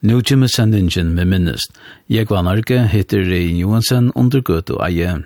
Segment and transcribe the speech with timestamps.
[0.00, 1.74] Nu kommer sendingen med minnest.
[2.08, 5.18] Jeg var Norge, heter Rein Johansen, undergøt og eie.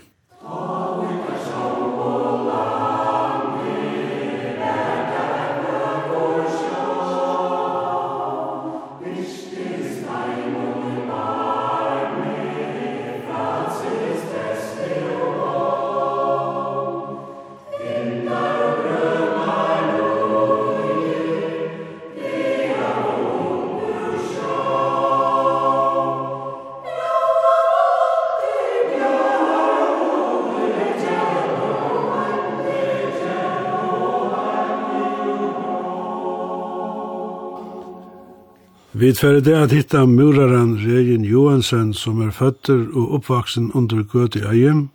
[39.05, 44.39] Vi tverre det at hitta muraren Regin Johansen som er føtter og oppvaksen under gøt
[44.39, 44.87] i Eiem.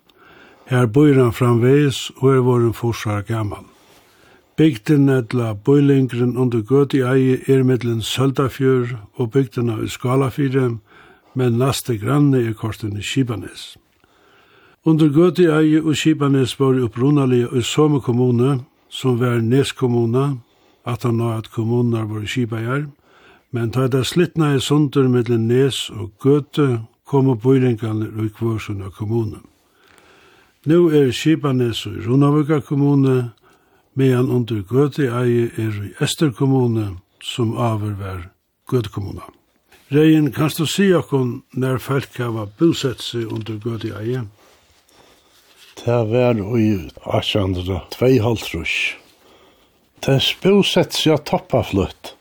[0.66, 3.62] Her bor han framveis og er våren forsvar gammal.
[4.58, 10.68] Bygden etla bøylingren under gøt i Eie er middelen Søldafjør og bygdena i Skalafjøre,
[11.38, 13.76] men naste granne er korten i Kibanes.
[14.82, 20.32] Under gøt i Eie og Kibanes var opprunalige i Somme kommune, som var Neskommuna,
[20.82, 22.88] at han nå at kommuner var i Kibajar,
[23.50, 28.82] men ta det slittna i sunder mellom nes og gøte kom og bøyringarne i kvørsen
[28.86, 29.42] av kommunen.
[30.70, 33.30] Nå er Skipanes i Runavika kommune,
[33.96, 38.28] medan under gøte eie er i Ester kommune, som avver
[38.70, 39.24] gøte kommune.
[39.90, 44.22] Reien, kan du si okkon når folk hava bosett seg under gøte eie?
[45.80, 48.64] Det var i 1852.
[50.04, 52.14] Det bosett seg av toppafløtt.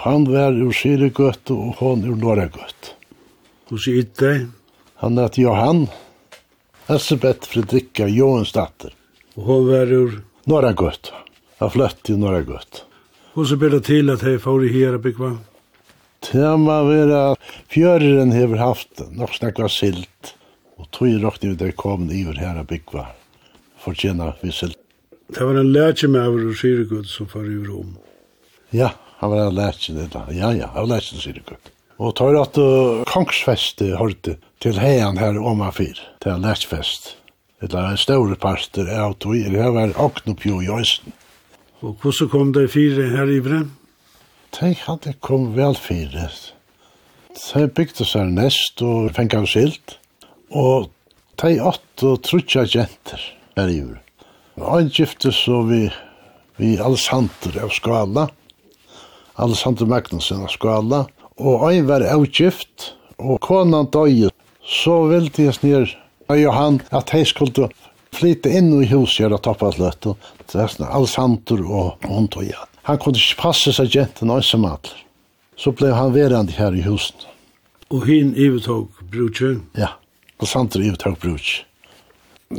[0.00, 2.94] Han var ur Siregøtt og hon ur Norregøtt.
[3.68, 3.84] Hos
[4.16, 4.46] det?
[5.02, 5.82] Han het Johan
[6.88, 8.94] Elisabeth Fredrikka Johansdatter.
[9.36, 10.22] Og hon var ur?
[10.48, 11.12] Norregøtt.
[11.60, 12.86] Han flytt til Norregøtt.
[13.34, 15.34] Hvor så ber det til at jeg får i her og bygge
[16.24, 20.32] Tema var at fjøren hever haft nok snakka silt.
[20.80, 23.04] Og tog råkte vi der kom iver her og bygge
[23.84, 24.80] Fortjena vi silt.
[25.28, 27.98] Det var en lærkjemæver og Siregøtt som far i Rom.
[28.72, 30.08] Ja, Han var lært seg det.
[30.32, 31.72] Ja, ja, han var lært sier det godt.
[32.00, 37.16] Og tar at uh, kongsfeste hørte til heian her om han fyr, til lærtfest.
[37.60, 41.12] Det var en større parter av tog, det var Oknopjo i Øysten.
[41.84, 43.68] Og hvordan kom det fire her i Brem?
[44.56, 46.30] Tenk at det kom vel fire.
[47.36, 49.98] De bygde seg nest og fengt av silt.
[50.50, 50.88] Og
[51.40, 53.20] de åtte og trutja jenter
[53.56, 54.00] her i Brem.
[54.56, 55.84] Og han gifte så vi,
[56.56, 58.30] vi Alexander av skala.
[59.40, 61.04] Alexander Magnussen av skala,
[61.40, 64.28] og ein var avgift, og konan døy,
[64.60, 65.94] så ville de snir
[66.30, 67.70] av Johan at hei skulle
[68.14, 70.18] flytte inn i huset her og tappa slett, og
[70.50, 72.50] det er sånn Alexander og hon tøy.
[72.88, 74.92] Han kunne ikke passe seg genten og som alt.
[75.60, 77.26] Så ble han verand her i huset.
[77.90, 79.64] Og hin ivetog brutjen?
[79.78, 79.94] Ja,
[80.38, 81.66] Alexander ivetog brutjen.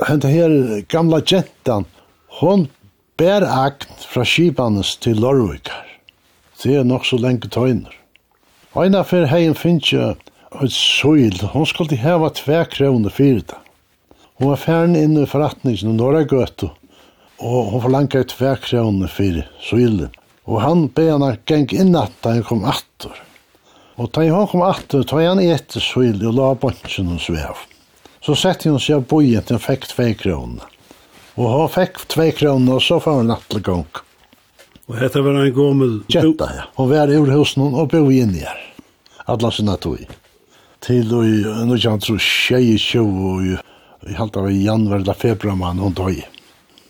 [0.08, 0.52] Henta her
[0.88, 1.86] gamla gentan,
[2.40, 2.70] hon
[3.20, 5.91] ber akt fra Skibanes til Lorvikar.
[6.62, 7.94] Det er nok så lenge tøyner.
[8.78, 10.12] Eina fer heim finnja
[10.62, 13.58] et søyl, hon skulle heva tve kroner fyrir det.
[14.38, 16.68] Hon var færen inn i forretningen i Norra Gøtu,
[17.42, 20.14] og hon forlanga tve kroner fyrir søylen.
[20.46, 23.18] Og han be hana geng inn at da han kom attor.
[23.98, 27.66] Og da han kom attor, ta han etter søyl og la bønsen og svev.
[28.22, 30.70] Så sette hun seg av bojen til han fikk tve kroner.
[31.42, 33.90] Og han fikk tve kroner, og så får han attergång.
[34.90, 36.64] Og hetta var ein gomul Jetta, ja.
[36.76, 38.58] Hon var ur husnum og bo inn her.
[39.30, 40.02] Alla sinna tog.
[40.82, 43.46] Til og nu kan tro tjej tjo og
[44.10, 46.18] i halta av januar da februar man hon tog.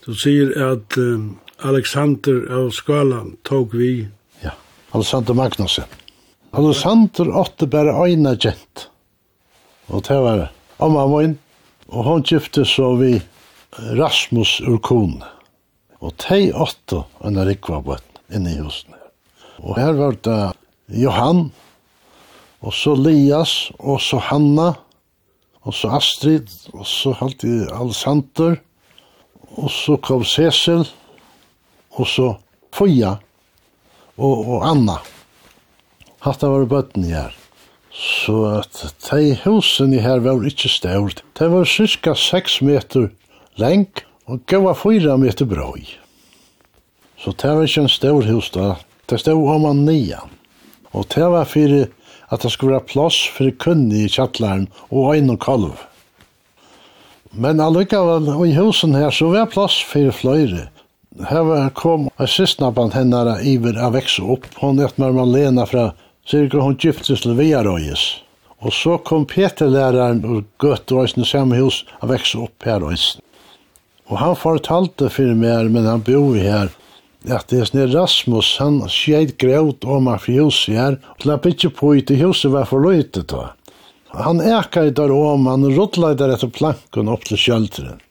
[0.05, 1.37] Du sier at um,
[1.67, 4.07] Alexander av Skalan tog vi.
[4.41, 4.55] Ja,
[4.95, 5.85] Alexander Magnussen.
[6.51, 8.87] Alexander åtte bare øyne kjent.
[9.91, 10.47] Og det var
[10.79, 11.37] amma Moin.
[11.91, 13.17] Og hon gifte så vi
[13.99, 15.27] Rasmus Urkone.
[16.01, 18.97] Og tei åtte er rikva bøtt inne i husene.
[19.61, 20.39] Og her var det
[20.97, 21.51] Johan,
[22.61, 24.73] og så Lias, og så Hanna,
[25.61, 28.57] og så Astrid, og så halt Alexander,
[29.57, 30.87] og så kom Cecil,
[31.91, 32.33] og så
[32.73, 33.17] Foya,
[34.17, 34.97] og, og Anna.
[36.21, 37.33] Hatta var bøtten her.
[37.91, 38.77] Så at
[39.09, 41.11] de husene her var ikke større.
[41.37, 43.09] De var cirka 6 meter
[43.59, 45.83] lengt, og gav fyra meter brøy.
[47.19, 48.75] Så det var ikke en stor hus da,
[49.11, 50.31] det stod om man nian.
[50.95, 51.73] Og det var for
[52.31, 55.73] at det skulle være plass for kunni i kjattlaren og ein og kalv.
[57.31, 60.69] Men allikevel, i husen her så var plass for fløyre.
[61.27, 64.47] Her kom en sistnabban hennara iver av vekse opp.
[64.63, 65.89] Hon er med Malena fra
[66.27, 68.23] cirka hon gyftes til Viarøyes.
[68.63, 72.83] Og så kom Peter læreren og gøtt og i samme hus av vekse opp her
[72.87, 72.95] og.
[74.11, 76.71] Og han fortalte for meg, men han bor her,
[77.31, 81.37] at det er sånn Rasmus, han skjeit grøt om han for huset her, og la
[81.47, 83.53] ikke på ut i huset var for løyte da.
[84.11, 88.01] Han eka i der om, han ruttla i der etter planken opp til kjølteren,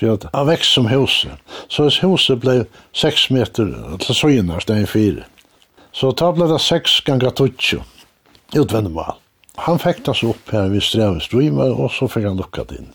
[0.00, 1.36] for at han vekst som huset.
[1.68, 2.62] Så huset ble
[2.96, 3.74] 6 meter
[4.06, 5.26] til søgnar, steg 4.
[5.92, 7.82] Så ta ble det 6 ganger 20,
[8.56, 9.20] utvendig mal.
[9.60, 12.92] Han fektas opp her vid Strevestrøymer, og så fikk han lukket inn.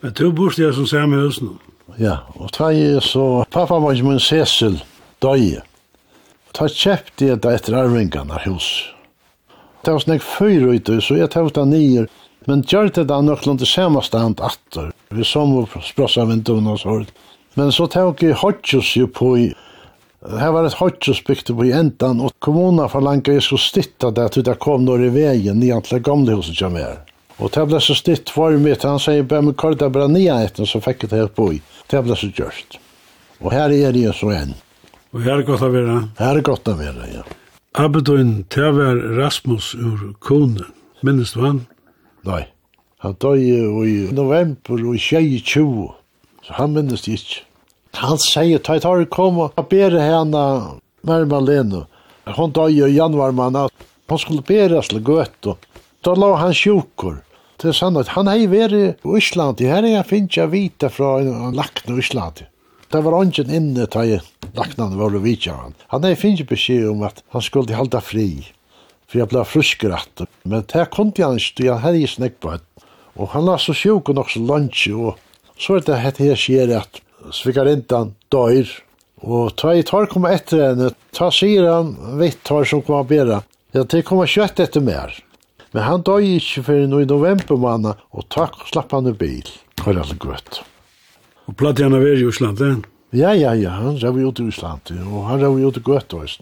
[0.00, 1.54] Men du bors det som samme hos nå.
[1.96, 4.80] Ja, og ta i så, pappa var ikke min Cecil
[5.24, 5.62] døye.
[6.48, 8.68] Og ta kjøpte jeg det etter arvingene hos.
[9.86, 12.08] Det var snakk fyra ute, så jeg tar ut av nyer.
[12.46, 14.92] Men gjør det da nok til samme stand atter.
[15.10, 17.14] Vi som sprossa vinduene og sånt.
[17.56, 19.46] Men så tar jeg hodges jo på i
[20.26, 24.32] Her var et hodges bygd på i endan, og kommunen forlangte jeg skulle stitta det
[24.34, 26.82] til det kom når i veien, nian til gamle huset kommer.
[26.82, 27.15] her.
[27.36, 30.64] Og det ble så stitt for mitt, han sier, bare med korda bra nia etter,
[30.64, 31.62] så fikk jeg det helt på i.
[31.90, 32.78] Det ble så gjørst.
[33.44, 34.54] Og her er det så enn.
[35.12, 35.98] Og her er godt å være?
[36.18, 37.24] Her er godt å være, ja.
[37.76, 40.64] Abedun, det var Rasmus ur Kone.
[41.04, 41.66] Minnes du han?
[42.24, 42.46] Nei.
[43.04, 45.90] Han døg i november og i tjei tjuo.
[46.46, 47.42] Så han minnes det ikke.
[48.00, 50.42] Han sier, ta i tar kom og bere henne
[51.04, 51.84] nærmere alene.
[52.36, 53.68] Hun døg i januar mann.
[54.08, 55.52] hun skulle bere til gøtt.
[56.04, 57.20] Da la han sjukker.
[57.56, 58.84] Det er sant at Han hei vært i
[59.18, 59.68] Íslandi.
[59.70, 62.48] Her er jeg finnst jeg vita fra en lakna i Íslandi.
[62.92, 64.22] Det var ongen inne da jeg
[64.54, 65.74] laknan var og vidtja han.
[65.90, 68.44] Han hei finnes beskjed om at han skulle halda fri.
[69.06, 70.26] For jeg ble fruskeratt.
[70.44, 72.58] Men det kundi han ikke, han hei snakk på
[73.16, 75.16] Og han la så sjuk og nok så lunch og
[75.56, 77.00] så er det hett her skjer at
[77.32, 78.68] svikarintan døyr.
[79.24, 83.40] Og ta i tar kom etter henne, ta sier han vitt tar som kom bera.
[83.72, 85.14] Ja, det kommer kjøtt etter mer.
[85.76, 89.44] Men han døg ikkje før nå i november måned, og takk slapp han i bil.
[89.84, 90.62] Hør alle godt.
[91.44, 92.78] Og platt han av i Osland, den?
[93.12, 96.32] Ja, ja, ja, han rev ut i Osland, og han rev ut i Gøtt, og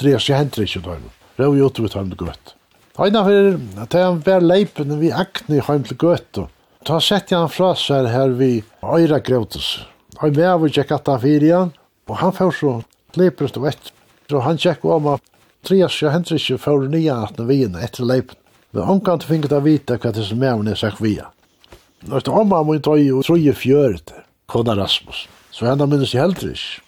[0.00, 1.10] dreier seg henter ikke døgn.
[1.36, 2.54] Rev ut i Tøyne Gøtt.
[2.96, 6.40] Høyna for, at han var leipen vi akne i heim til Gøtt,
[6.88, 8.48] da sette han fra seg her vi
[8.80, 9.74] Øyra Grøtes.
[10.22, 11.74] Og med av og tjekk at han fyrir igjen,
[12.08, 12.72] og han fyrir så
[13.20, 13.92] leipest og etter.
[14.32, 15.28] Så han tjekk om at
[15.68, 18.40] Trias, jeg henter ikke for nye at vi inn etter leipen.
[18.74, 21.26] Men hon kan inte finna att vita vad det som är er med sagt via.
[22.02, 24.10] Nå er det om han må ta i og troje fjøret,
[24.50, 25.28] Kona Rasmus.
[25.54, 26.82] Så henne minnes jeg heldre ikke.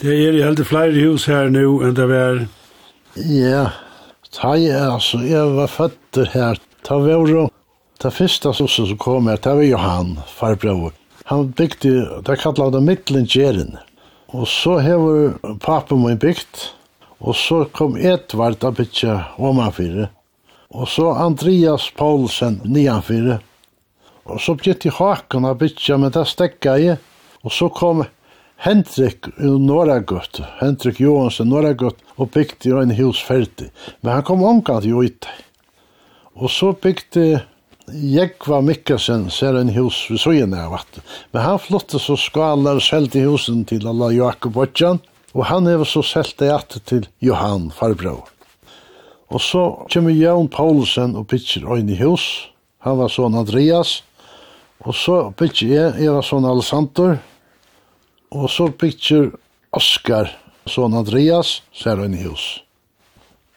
[0.00, 2.40] Det er jo heldre flere hus her nu enn det var.
[3.28, 3.66] Ja,
[4.32, 6.58] ta i altså, jeg var født her.
[6.82, 7.46] Ta vore,
[8.00, 10.96] ta første sossen som kom her, ta var Johan, farbror.
[11.28, 13.76] Han bygde, det kallet han Midtlingeren.
[14.32, 16.70] Og så hever papen min bygd,
[17.20, 20.08] og så kom Edvard a bytja omanfyrir,
[20.74, 23.40] Og så Andreas Paulsen nianfyrir.
[24.26, 26.94] Og så bjett i hakan av bytja, men det stekka i.
[27.46, 28.02] Og så kom
[28.64, 33.68] Hendrik i Norragøtt, Hendrik Johansen Noragut og bygde jo en hus ferdig.
[34.00, 35.28] Men han kom omgang til ut.
[36.36, 37.44] Og så bygde
[37.86, 41.04] Jekva Mikkelsen ser en hus ved søgene av vatten.
[41.30, 44.98] Men han flottet så skalar selv til husen til alla Jakob Bodjan,
[45.36, 48.24] og han har så selv det til Johan Farbror.
[49.34, 49.62] Og så
[49.92, 52.48] kommer Jan Paulsen og pitcher øyn i hus.
[52.86, 54.00] Han var sånn Andreas.
[54.86, 57.18] Og så pitcher jeg, jeg var sånn Alessander.
[58.30, 59.32] Og så pitcher
[59.76, 60.30] Oskar,
[60.70, 62.60] sånn Andreas, ser øyn i hus.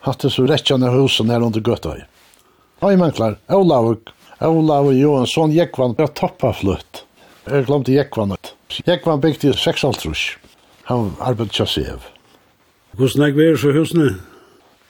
[0.05, 1.99] Hatt det så rettjande husen her under Gøtøy.
[1.99, 2.07] i.
[2.81, 7.03] Hei, men klar, og Ola Johansson, Jekvann, jeg toppa flutt.
[7.43, 8.37] Jeg glemte Jekvann.
[8.87, 10.37] Jekvann bygde i 6,5
[10.87, 12.05] Han arbeidet kjassev.
[12.95, 14.13] Hvordan er det så husene?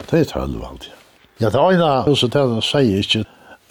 [0.08, 0.96] Det er tølv alltid.
[1.40, 3.26] Ja, det øyne huset her, det sier ikke.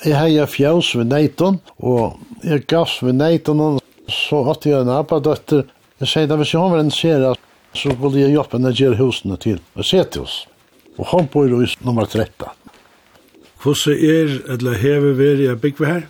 [0.04, 4.92] Jeg heier fjøs ved neiton, og jeg gass ved neiton, og så hatt jeg en
[4.94, 5.66] abadøtter.
[5.98, 7.34] Jeg sier da, hvis jeg har en serie,
[7.74, 10.38] så skulle jeg hjelpe henne gjøre husene til og se til oss.
[10.98, 12.46] Og han bor i nummer 13.
[13.62, 16.06] Hvordan er, eller hever vi i bygge her?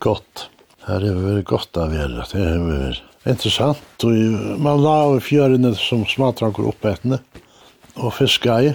[0.00, 0.48] Godt.
[0.86, 4.04] Her er det godt av er, det er vært interessant.
[4.06, 7.20] Og man la av fjørene som smatranker opp etne,
[7.96, 8.74] og fiska i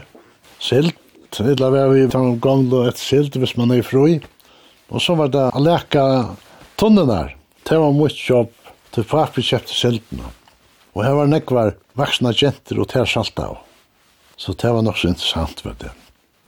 [0.61, 4.19] silt, eller var vi gang gamle et silt hvis man er fri.
[4.91, 6.03] Og så var det å leke
[6.79, 7.35] tunnen der.
[7.67, 8.51] Det var mot jobb
[8.91, 10.27] til pappi kjøpte siltene.
[10.91, 13.61] Og her var nekvar vaksne jenter og ter salt av.
[14.35, 15.89] Så det var nok så interessant vet du.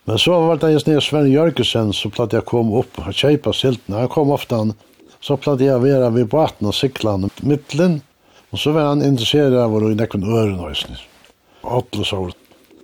[0.03, 3.53] Men så var det just nere Sven Jørgensen som platt jeg kom opp og kjøpa
[3.55, 4.01] siltene.
[4.01, 4.73] Han kom ofte han,
[5.23, 8.01] så platt jeg å være ved baten og sikla han mittlen.
[8.51, 10.99] Og så var han interesseret av å nekvar øren og isner.
[11.63, 12.19] Åtles så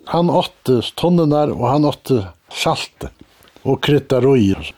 [0.10, 3.12] han åtte tonnenar og han åtte salte
[3.62, 4.72] og kryttarøyer.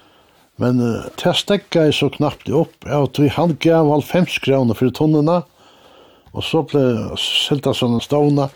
[0.59, 4.91] Men uh, det stekka jeg så knappt opp, ja, tog han gav halvfems kroner for
[4.93, 5.41] tonnena,
[6.35, 6.83] og så ble
[7.19, 8.50] silta sånne stående,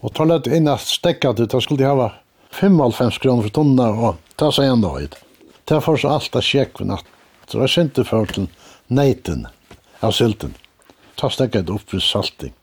[0.00, 2.12] og tar lett inn at stekka det, da skulle de hava
[2.56, 5.18] 55 kroner for tonnena, og ta seg en dag.
[5.66, 7.14] Det var så alt av sjekk ved natt,
[7.50, 8.48] så jeg synte for til
[8.86, 9.48] neiten
[10.00, 10.54] av silten.
[11.18, 12.54] Ta stekka det opp ved salting.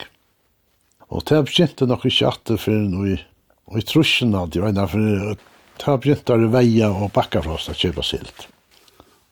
[1.12, 3.19] Og det begynte nok ikke at det for noe
[3.67, 5.38] Og i trusjen av det, og for
[5.77, 8.47] ta bjöntar i veia og bakka fra oss å kjøpa silt.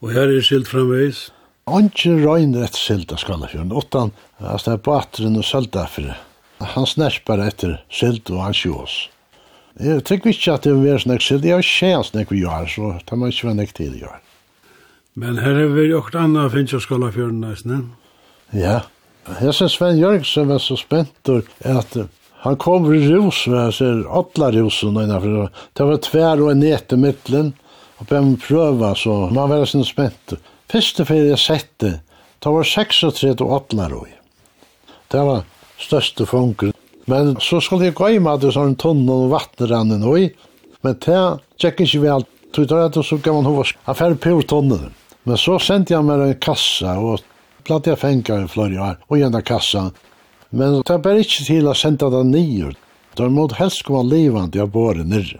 [0.04, 1.30] Og her er silt framveis?
[1.65, 6.18] Anki røyner etter silt av Skallafjörn, utan at det er bateren og sølta søltafere.
[6.75, 9.08] Han snerpar etter silt og han sjås.
[9.82, 12.70] Jeg tykker ikke at det er mer snakk silt, jeg har ikke snakk vi gjør,
[12.70, 14.20] så det må ikke være nekk tid gjør.
[15.15, 18.60] Men her er vi åkt anna finnes jo Skallafjörn nesten, ne?
[18.60, 18.77] Ja,
[19.42, 21.98] jeg synes Sven Jørgensen var så spent at
[22.46, 25.50] Han kom i rus, vi ser alla rusen innanför.
[25.74, 27.52] Det var tvär och en nät i og
[27.98, 30.34] Och vem pröva så, man var sin spent.
[30.70, 32.00] Første för jeg sett det,
[32.40, 34.20] det var 36 och 8 roj.
[35.08, 35.42] Det var
[35.78, 36.74] störste funker.
[37.06, 40.30] Men så skulle jag gå i med det sånn en og vatnerann i.
[40.82, 42.30] Men det tjekk ikke vi alt.
[42.54, 44.94] Tog det rett og så gav han hova affær på tunnen.
[45.24, 47.25] Men så sendte jeg meg en kassa og
[47.66, 49.90] platt jeg fengar i flere år og gjennom kassa.
[50.50, 52.72] Men det er bare ikke til å sende det nye.
[53.16, 55.40] Det er mot helst skulle man livende av båre nere.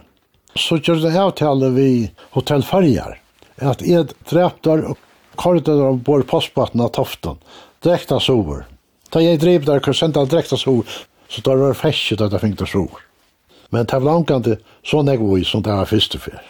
[0.56, 1.88] Så gjør det avtale vi
[2.36, 3.18] hotellfarger.
[3.60, 5.02] At jeg drepte og
[5.36, 7.36] kortet der av båre postbaten av toften.
[7.84, 8.64] Drekta sover.
[9.12, 11.04] Da jeg drep der kunne sende det drekta sover.
[11.28, 13.02] Så da var det fesket at jeg fikk det sover.
[13.74, 14.48] Men det var langkant
[14.86, 16.40] så negoi som det var første fyr.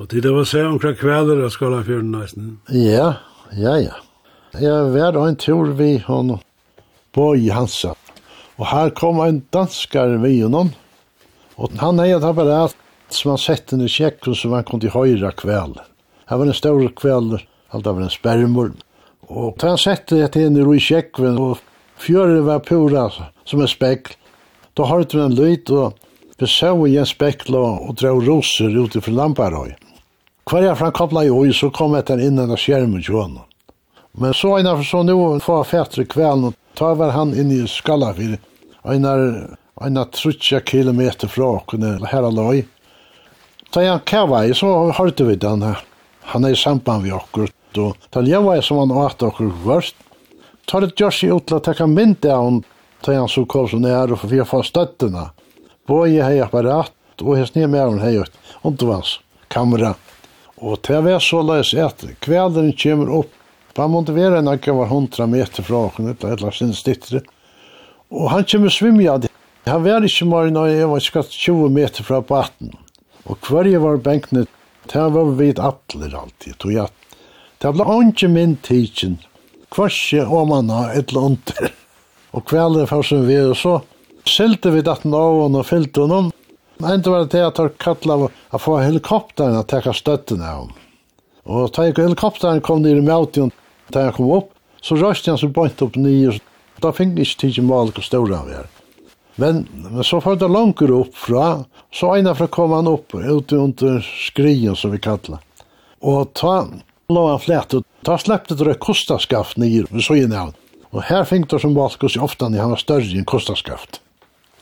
[0.00, 2.56] Og det var se omkring kvelder av Skalafjorden nesten.
[2.74, 3.18] Ja,
[3.52, 3.98] ja, ja.
[4.60, 6.38] Jeg var en tur vi hon
[7.14, 7.94] Boy Hansa.
[8.56, 10.72] Og her kom en danskar vid honom.
[11.56, 12.76] Og han hei et apparat
[13.12, 15.76] som han sett i kjekken som han kom til høyre kväll.
[16.28, 17.36] Her var en stor kväll,
[17.70, 18.72] alt av en spermur.
[19.28, 21.60] Og da han sett det til i kjekken, og
[22.00, 24.16] fjøret var pura som en spekl.
[24.76, 25.98] Da har det en lyd, og
[26.40, 29.74] vi så i en spekl og drev roser utifrån Lamparøy.
[30.48, 33.44] Hver jeg framkopla i oi, så kom etter inn en skjermen til honom.
[34.12, 37.62] Men så en av så nu få fætre kvelden, og ta var han inn i
[37.68, 38.38] Skallafyr.
[39.80, 42.66] en av trutja kilometer fra kunde här alloj.
[43.70, 44.00] Ta jag
[44.48, 45.78] i, så hørte vi den her.
[46.20, 49.96] Han er i samband vi åker og ta jag var som han åt och först.
[50.64, 52.62] Ta det Josh ut att ta kan av han,
[53.00, 55.30] ta jeg så kom så og vi har fått støttene.
[55.86, 56.92] Boje hei apparat
[57.22, 58.32] og häst ner med hon hei ut.
[58.62, 58.74] Och
[59.48, 59.94] kamera.
[60.56, 63.30] Og det var så läs att kvällen kommer opp,
[63.76, 67.22] Da måtte være en akka var hundra meter fra åkken, et eller sin stittre.
[68.12, 69.30] Og han kommer svimmig av det.
[69.64, 72.74] Han var ikke mer enn jeg var skatt 20 meter fra baten.
[73.24, 74.50] Og hver jeg var benknet,
[74.90, 76.90] det var vid atler alltid, tog jeg.
[77.62, 79.20] Det ble ikke min tidsen,
[79.70, 81.72] kvarskje og har et eller annet.
[82.34, 83.78] Og kvelden for som vi og så,
[84.28, 86.30] selte vi datten av henne og fylte henne om.
[86.82, 90.78] Enda var det at jeg kattlet av å få helikopteren å teka støtten av henne.
[91.46, 93.52] Og da helikopteren kom ned i møtjen,
[93.92, 96.34] Da jeg kom opp, så røste han så bort opp nye.
[96.82, 98.70] Da fikk jeg ikke tid til valg og større av.
[99.40, 103.56] Men, men så får det langer opp fra, så ena fra kom han opp ute
[103.56, 105.40] under skrien som vi kallar.
[106.02, 106.66] Og ta
[107.12, 110.56] lå han flætt og Ta släppte det kostaskaft nye så inn av.
[110.90, 114.00] Og her fikk det som valg og ofte han var større enn kostaskaft.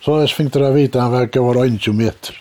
[0.04, 2.36] Så jeg fikk det å vite han verkar var 20 meter.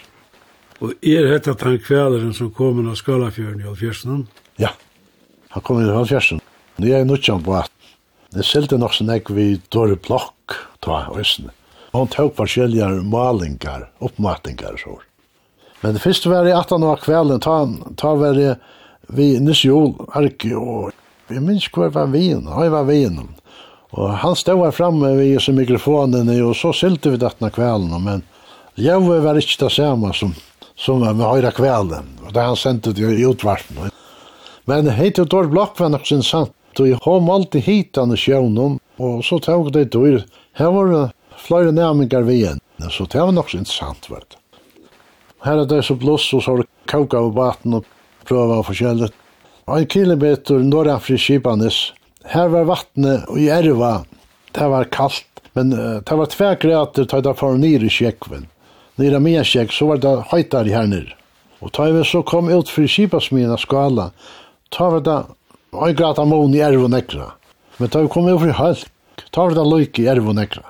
[0.83, 4.27] Og er dette den kvelderen som kom av Skalafjøren i Alfjersen?
[4.59, 4.73] Ja,
[5.55, 6.43] han kom i Alfjersen.
[6.79, 7.71] Nå er jeg nødt på at
[8.31, 10.55] det selte nok som jeg vi dår blokk
[10.85, 11.51] ta øsene.
[11.91, 14.97] Og hun tok forskjellige malingar, oppmatingar og så.
[15.81, 17.55] Men det første var i 18 år kvelden, ta,
[17.97, 18.55] ta var det
[19.09, 20.91] vi nys jul, arke og
[21.29, 22.99] vi minns hver var vi, og jeg var vi
[23.91, 28.23] Og han stod her framme ved sin mikrofonen, og så sylte vi dette kvelden, men
[28.75, 30.35] jeg var ikke det samme som,
[30.75, 33.89] som med høyre kvelden, og da han sendte det i utvarpen.
[34.65, 38.15] Men hei til dår blokk var nok sin sant, og jeg kom alltid hit an
[38.17, 40.05] sjøvnen, og så tog det då
[40.53, 42.59] Her var det flere nærmengar vi igjen,
[42.89, 44.37] så det var nok så interessant, vet
[45.43, 47.85] Her er det så blåst, og så har det kauka av baten og
[48.27, 49.13] prøva av forskjellet.
[49.67, 51.93] Og en kilometer norrafri Kipanis,
[52.25, 54.03] her var vattnet og i erva,
[54.51, 58.47] det var kallt, men uh, det var tve grader da det för nere i kjekven.
[58.99, 61.15] Nere med Kjek så var det høytar her nere.
[61.63, 64.11] Og da vi så kom ut fri Kipasmina skala,
[64.75, 65.19] ta var det
[65.71, 67.33] Og en grad amon i erv og nekra.
[67.77, 68.89] Men da vi kom over i halk,
[69.29, 70.65] da var det løyk i erv og nekra.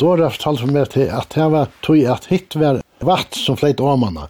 [0.00, 3.36] Da har jeg fortalt for meg til at det var tog at hitt var vatt
[3.36, 4.28] som fleit åmanna.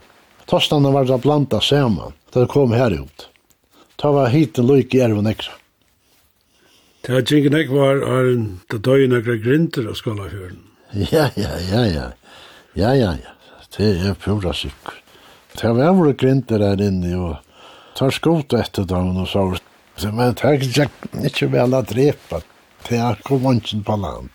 [0.51, 3.27] Tostene var det blanda saman da det kom her ut.
[4.01, 5.55] Da var hitt en løyk i erv og nekra.
[7.01, 10.59] Det var tjingen jeg var en da døy nekra grinter av skolafjøren.
[11.11, 12.09] Ja, ja, ja, ja.
[12.75, 13.37] Ja, ja, ja.
[13.77, 14.99] Det er pura sikker.
[15.55, 19.63] Det var vore grinter her inne, og tar skot etter dem, og så var
[20.01, 22.39] Så man tar ikke vel å drepa
[22.87, 24.31] til jeg kom på land.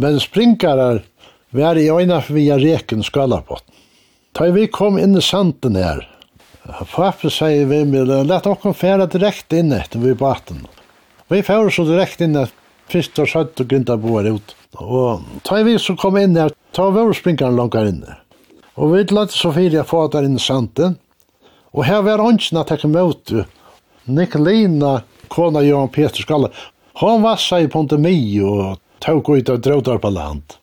[0.00, 1.02] Men springkarar
[1.52, 3.58] var i øyne via reken på
[4.32, 6.06] Da vi kom inn i santen her,
[6.86, 10.64] Faffe sier vi med, let okkur færa direkte inn etter vi baten.
[11.28, 12.54] Vi færa så direkte inn etter
[12.88, 14.54] fyrst og søtt og grinta boar ut.
[14.80, 18.16] Og ta vi så kom inn her, ta vår springaren langar inne.
[18.76, 20.96] Og vi lade så fyrir jeg få der inn i santen.
[21.76, 23.44] Og her var åndsna tekk møte
[24.06, 26.50] Nikolina, kona Johan Peter Skalle,
[27.00, 30.56] hon vassa i pandemi og tog ut av drøvdar på land.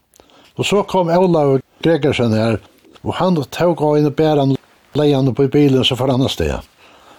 [0.55, 2.59] Og så kom Olav Gregersen her,
[3.03, 4.55] og han tog av en bæran
[4.95, 6.55] leian på bilen så for annan sted.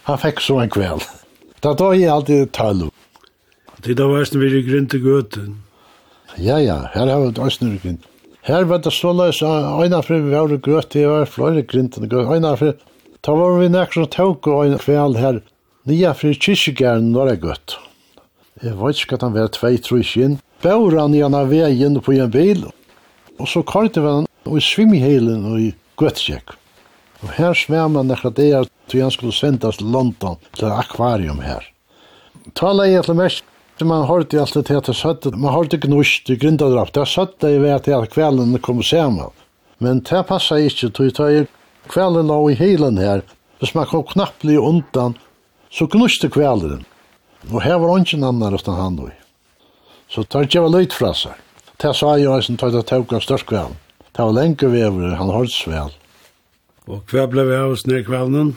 [0.08, 1.04] Han fikk så en kveld.
[1.60, 2.88] Da da er alltid tøll.
[3.84, 5.54] Det da var vi i grunn til gøten.
[6.36, 8.00] Ja, ja, her har vi østner grunn.
[8.44, 12.08] Her var det så løs, øyna fri vi var grøt, det var flere grunn til
[12.08, 12.72] gøt, øyna fri.
[13.24, 15.40] Da var vi nekker som tog av en kveld her,
[15.84, 17.74] Nia fri kyrkjegæren var det godt.
[18.64, 20.38] Jeg vet ikke at han var tvei trusjen.
[20.64, 22.62] Bæra han gjerne veien på en bil,
[23.36, 26.54] og så karte vi han i svimmihelen og i gøttsjekk.
[27.20, 31.42] Og her svam han nekra det er til han skulle sendes til London, til akvarium
[31.44, 31.68] her.
[32.56, 33.44] Tala jeg til mest,
[33.78, 37.56] Det man hørte alt det til søttet, man har det gnust i grindadrapp, det søttet
[37.56, 39.32] i vet til at kvelden kom sammen.
[39.82, 41.48] Men det passar ikke, tog jeg
[41.90, 43.24] kvelden lå i helen her,
[43.58, 45.16] hvis man kom knapplig undan,
[45.74, 46.84] så knuste kvelden.
[47.50, 49.08] Og her var ingen annan utan han då.
[50.08, 51.34] Så tar jeg var løyt fra seg.
[51.82, 53.80] Det sa jeg også, tar jeg tog av størst kvelden.
[54.14, 55.90] Det var lenge vever, han holdt svel.
[56.86, 58.52] Og hva ble vi av oss ned kvelden?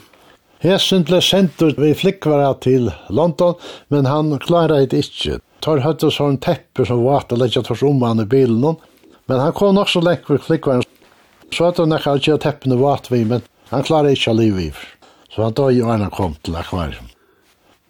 [0.62, 3.56] Hesen ble sendt ut ved flikkvara til London,
[3.88, 5.40] men han klarer det ikke.
[5.64, 8.78] Tar høyt og sånn tepper som vart og legger tors om han i bilen.
[9.26, 10.86] Men han kom nok så lengt ved flikkvara.
[11.50, 14.70] Så at han ikke har teppene vart vi, men han klarer ikke å live i.
[15.34, 17.08] Så han døg og han kom til akvarium.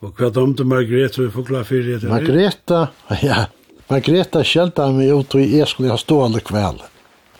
[0.02, 2.10] Og hva dom til Margrethe vi fokla fyrir etter?
[2.12, 2.84] Margrethe,
[3.28, 3.46] ja,
[3.90, 6.84] Margrethe kjelta meg ut og jeg skulle ha stående kveld.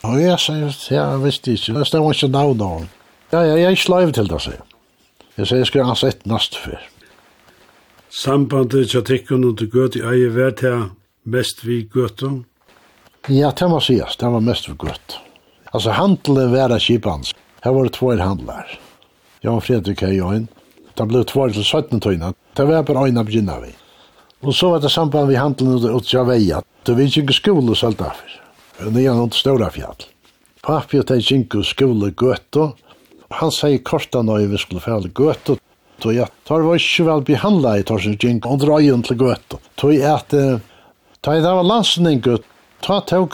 [0.07, 0.55] Og jeg sa,
[0.95, 2.95] ja, jeg visste ikke, det stemmer ikke navn av henne.
[3.29, 4.65] Ja, ja, jeg er til det, sier jeg.
[5.37, 6.81] Sier, jeg skal ha sett nast før.
[8.09, 10.89] Sambandet til tikkun og til gøt i eie vær til
[11.29, 12.41] mest vi gøt om?
[13.29, 15.19] Ja, det må sies, det var mest vi gøt.
[15.75, 17.37] Altså, handelen var av kipansk.
[17.63, 18.79] Her var det två handlar.
[19.49, 20.49] Jag var Fredrik här i ögonen.
[20.95, 22.35] Det blev två till 17 tøyna.
[22.53, 23.69] Det var bara ögonen begynna vi.
[24.41, 26.63] Og så var det samband vi handlade ut ut av veja.
[26.83, 28.35] Det var ikke skole og alt derfor.
[28.93, 30.05] Det er noen store fjall.
[30.61, 32.69] Pappi og det er ikke skole gøtta.
[33.41, 35.57] Han sier korta når vi skulle fjall gøtta.
[36.05, 39.57] Tog jeg tar var ikke vel behandla i torsen gink og drøyen til gøtta.
[39.81, 40.29] Tog jeg at
[41.25, 42.45] ta i det var landsning gøtta.
[42.85, 43.33] Ta tog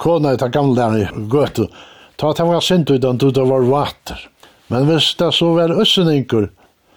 [0.00, 1.68] kona i ta gamle gøtta.
[2.16, 4.30] Ta tog jeg sint ut at det var vater.
[4.72, 6.48] Men hvis det så var øsseninker,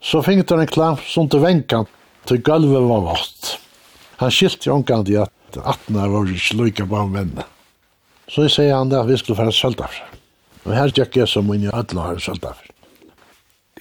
[0.02, 1.88] så fikk han en klamp som til venkan
[2.28, 3.58] til gulvet var vått.
[4.22, 7.46] Han skilt i omkant i at 18 var ikke lykka på en venne.
[8.28, 10.02] Så jeg sier han det at vi skulle fære Søltafr.
[10.68, 12.66] Og her tjekk jeg som min i Ødla har Søltafr.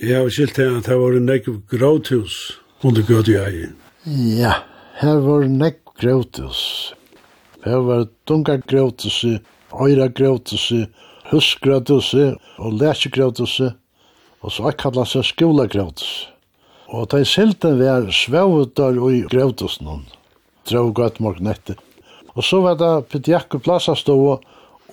[0.02, 2.36] Jeg har skilt til at det var en nek gråthus
[2.84, 3.64] under gøt i ei.
[4.36, 4.60] Ja,
[5.00, 6.92] her var nek gråthus.
[7.64, 9.24] Her var dunga gråthus,
[9.72, 10.68] øyra gråthus,
[11.30, 13.72] husgraduse og lækjegraduse,
[14.42, 16.28] og så akkalla seg skolagraduse.
[16.86, 20.04] Og de silten var svevutar i gradusen hon,
[20.70, 21.74] drog gøtt morgnette.
[22.36, 24.16] Og så var det Peter Jakob Plaza stå,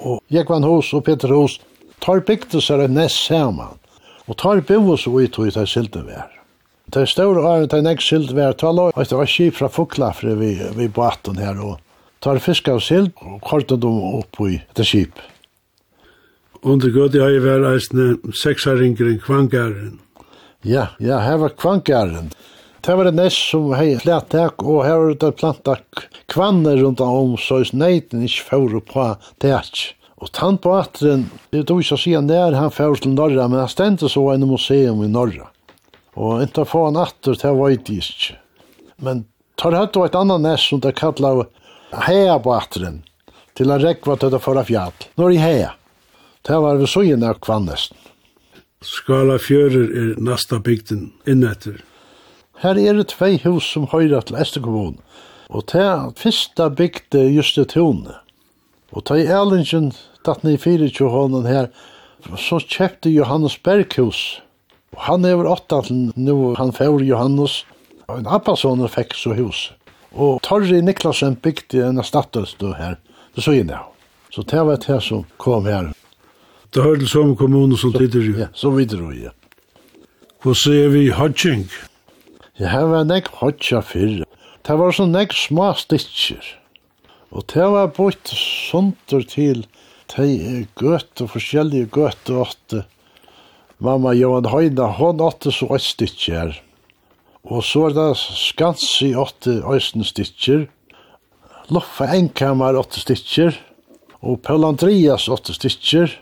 [0.03, 1.59] og Jekvann Hos og Peter Hos,
[2.01, 3.77] tar bygde seg en nest saman,
[4.25, 6.31] og tar bygde seg ut i de silten var.
[6.93, 10.33] De store åren de nek silt var, tar lov, og det var skip fra Fuklafri
[10.39, 11.77] vi, vi baten her, og
[12.23, 15.32] tar fisk av silt, og kortet dem opp i det skipet.
[16.63, 19.97] Under gøt jeg var eisne seksharingren Kvangaren.
[20.63, 22.30] Ja, ja, her var Kvangaren.
[22.84, 25.76] Det var en næst som hei flættak, og her var det planta
[26.32, 29.10] kvanner rundt om, så is neiten ikke fyrir på
[29.43, 29.91] tætsk.
[30.23, 33.60] Og tann på atren, det er ikke å si nær han fyrir til Norra, men
[33.60, 35.49] han stendte så en museum i Norra.
[36.15, 38.38] Og ikke få han atter, det var ikke.
[39.04, 39.26] Men
[39.60, 41.43] tar høyt og et annan næst som det kallar
[42.08, 43.02] heia på atren,
[43.52, 44.95] til han rekva til det forra fjall.
[45.19, 45.73] Når i heia.
[46.43, 47.95] Det var vi søyen av kvannesten.
[48.84, 51.77] Skala fjører er nasta bygden innetter.
[52.60, 54.97] Her er det tvei hus som høyra til Estekommun,
[55.47, 58.17] og det er fyrsta bygde just i tjone.
[58.91, 59.93] Og ta i Erlingen,
[60.27, 61.71] datt ni fyrir hånden her,
[62.36, 64.41] så kjøpte Johannes Berghus.
[64.91, 67.62] Og han er over åtta til nu han får Johannes,
[68.12, 69.69] og en appasoner fikk så hus.
[70.12, 72.99] Og Torri Niklasen bygde en erstattelse her,
[73.32, 73.79] det så inne.
[74.29, 75.93] Så det var det som kom her.
[76.73, 78.33] Det hører til samme kommune som tider jo.
[78.39, 79.31] Ja, så videre jo, ja.
[80.41, 81.67] Hva ser vi hodging?
[82.57, 84.23] Ja, her var nek hodja fyrr.
[84.65, 86.41] Det var sånn nek små stitcher.
[87.29, 89.63] Og det var bort sunter til
[90.15, 92.81] de og forskjellige gøte åtte.
[93.77, 96.57] Mamma Johan Høyna, hon åtte så et stitcher.
[97.43, 100.65] Og så er det skansi åtte øysen stitcher.
[101.69, 103.57] Loffa enkammer åtte stitcher.
[104.25, 106.17] Og Paul Andreas åtte stitcher.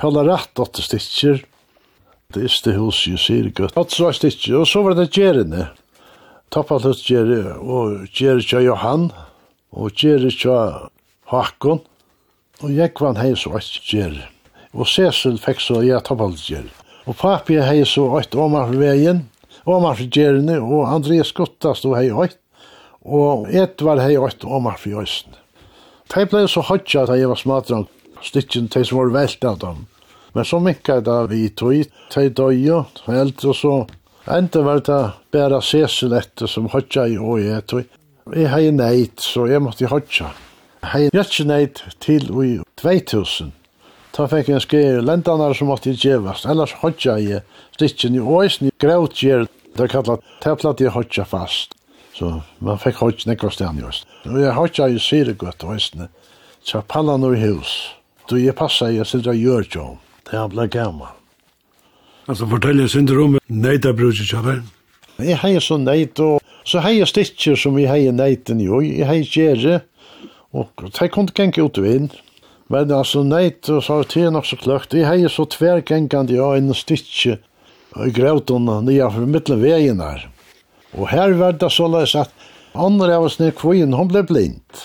[0.00, 1.42] Paula Ratt, åtte stikker.
[2.32, 3.76] Det er det hos jo sier godt.
[3.76, 5.66] Åtte stikker, og så var det Gjerene.
[6.48, 9.10] Tappaløtt Gjere, og Gjere kja Johan,
[9.76, 10.56] og Gjere kja
[11.28, 11.82] Hakon.
[12.64, 14.24] Og jeg kvann hei så åtte Gjere.
[14.72, 16.72] Og Cecil fikk så jeg tappaløtt Gjere.
[17.04, 19.26] Og papi hei så åtte omar for veien,
[19.68, 22.40] omar for Gjerene, og Andreas Gutta stod hei åtte.
[23.04, 25.36] Og Edvard hei åtte omar for Jøysen.
[26.08, 27.88] De ble så hodja at jeg var smadran,
[28.24, 29.86] stikken til som var velt av dem.
[30.32, 33.86] Men så mycket där vi tog till döja, helt og så.
[34.30, 37.84] Inte var det bare Cecil etter som hodja i og jeg tog.
[38.34, 40.30] Jeg har ju nejt, så jeg måtte hodja.
[40.80, 43.52] Jag har ju nejt till i 2000.
[44.16, 47.38] Da fikk en skjer lendanar som måtte gjevast, ellers hodja i
[47.76, 51.76] stikken i åisen i grautgjer, det er kallat teplat i hodja fast.
[52.18, 54.08] Så man fikk hodja nekva stan just.
[54.26, 56.08] Og jeg hodja i syregøtt åisen,
[56.66, 57.94] så pallan ur hus,
[58.28, 59.98] då jeg passa i sildra gjørgjom
[60.30, 61.10] det han ble gammel.
[62.30, 64.62] Altså, fortell jeg synder om neita bruker kjøver.
[65.20, 68.80] Jeg heier så neit, og så heier stikker som jeg heier neiten jo.
[68.84, 69.80] Jeg heier kjere,
[70.54, 72.10] og det kunne genge ut og inn.
[72.70, 74.94] Men altså neit, og så har det nok så kløkt.
[74.94, 77.40] Jeg heier så tvergengende ja, en stikker
[77.98, 80.28] i grautona nye for mittlen veien her.
[80.94, 82.30] Og her var det så løs at
[82.78, 84.84] andre av oss ned kvinn, hun ble blind.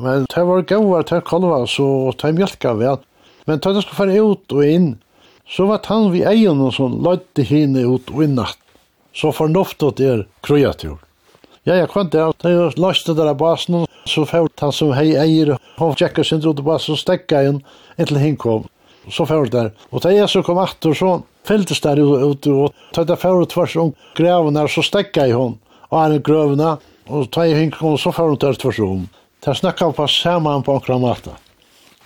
[0.00, 3.00] Men det var gauar til kolva, så det mjölka vel.
[3.50, 4.90] Men tar det skal fara ut og inn,
[5.50, 8.38] så var han vi egen og sånn, løyte henne ut og inn
[9.10, 11.00] Så fornuftet er kreatur.
[11.66, 15.16] Ja, ja, kvant det, da jeg løste der av basen, så fyrir han som hei
[15.18, 17.58] eier, han tjekkar sin ut av basen, stekka inn,
[17.98, 18.70] inntil hinn kom.
[19.10, 19.74] Så fyrir der.
[19.90, 23.76] Og da jeg så kom atter, så fylltes der ut, og da jeg fært tvers
[23.82, 25.58] om greven der, så stekka i hon,
[25.90, 26.76] og han i grøvene,
[27.10, 29.08] og da jeg hinn kom, så fært der tvers om.
[29.42, 31.34] Da snakka på saman på en kramata.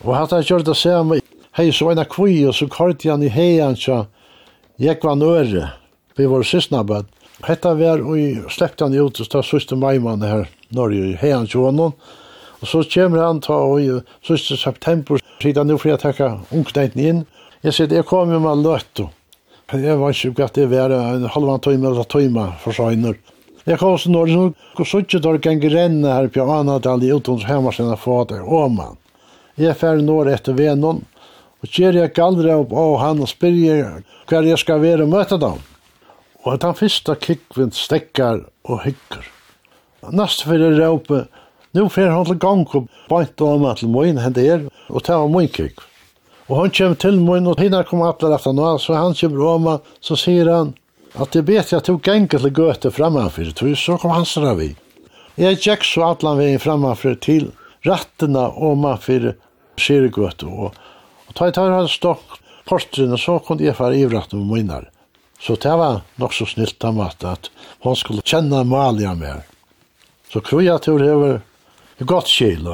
[0.04, 1.20] Og hatt jeg gjør det samme
[1.54, 4.04] hei så en kvui, og så kort han i heian så
[4.82, 5.68] jeg var nøyre,
[6.18, 7.06] vi var sysna bød.
[7.46, 11.46] Hetta var, og jeg sleppte han ut, og så søste maiman her, Norge, i heian
[11.46, 11.94] tjonen,
[12.58, 17.04] og så kommer han ta, og i søste september, sida nu får jeg takka ungkneiten
[17.04, 17.22] inn,
[17.62, 19.10] jeg sier, jeg kom jo med løtto,
[19.70, 23.14] jeg var ikke at det var en halvan tøyma, eller tøyma, for søgner.
[23.64, 24.34] Jeg kom også når,
[24.76, 28.42] og så ikke dår ganger renne her på anadal i utons hemmarsen, og at det
[28.42, 28.98] er åman.
[29.56, 31.04] Jeg færre når etter Venon,
[31.64, 35.38] Og kjer jeg galdre opp av han og spyrjer hva jeg skal være og møte
[35.40, 35.62] dem.
[36.44, 39.24] Og at han fyrsta kikvinn stekkar og hyggur.
[40.12, 41.22] Nast fyrir råpe,
[41.72, 45.16] nu fer han til gang og bant om at til moin hende er, og ta
[45.22, 45.80] av moin kikv.
[46.50, 49.78] Og han kjem til moin, og hina kom atler efter nå, så han kjem råma,
[50.04, 50.74] så sier han,
[51.16, 54.74] at det bet jeg tog gengen til gøte framanfyr, så kom hans ravi.
[55.40, 57.48] Jeg gikk så atlan vegin framanfyr til
[57.88, 59.38] rattena om man fyrir
[59.80, 60.76] Sirgøt og
[61.34, 64.88] Ta i tar han stokk portren, så kunne jeg fara ivratt med minnar.
[65.40, 67.50] Så det var nok så snilt av mat at
[67.84, 69.42] hon skulle kjenne Malia mer.
[70.32, 71.42] Så krog jeg til det var
[72.06, 72.70] godt kjil.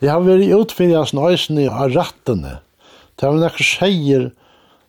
[0.00, 2.58] Jeg har vært utfinnet nøysene av rattene.
[3.18, 4.30] Det var nekker seier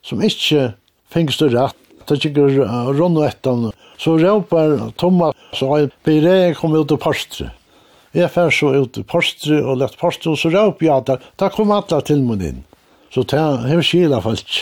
[0.06, 0.70] som ikke
[1.10, 1.76] finnes det rett.
[2.06, 2.46] Det er ikke
[2.94, 3.68] rundt og etter.
[4.00, 7.50] Så råpar Thomas, så har jeg byregen kom ut av postre.
[8.16, 11.50] Jeg fer så ut i postre og lett postre, og så råpar jeg at da
[11.52, 12.62] kom alle til min inn.
[13.10, 14.60] Så det har skila folk.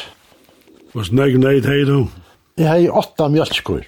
[0.95, 2.09] Hva snakk neid hei du?
[2.59, 3.85] Jeg hei åtta mjölkkur.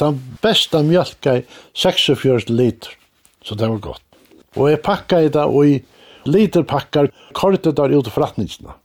[0.00, 1.44] Den besta mjölka er
[1.78, 2.96] 46 liter.
[3.44, 4.02] Så det var godt.
[4.58, 5.78] Og jeg pakka i det, og i
[6.28, 8.76] liter pakkar kortet der ut forretningsna.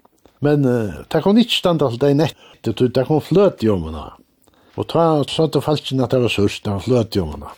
[0.46, 4.12] Men uh, det kom ikke standa til deg nettet, det kom fløt i omena.
[4.78, 7.50] Og ta sånn til falskene at det var sørst, det var fløt i omena.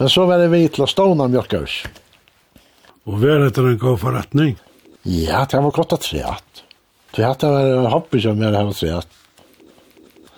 [0.00, 1.80] Men så var det vi til å ståna mjölkaus.
[3.08, 4.58] Og var det en god forretning?
[5.08, 6.49] Ja, det var godt at treat.
[7.16, 9.16] Det hatt var en hobby som jeg har sett.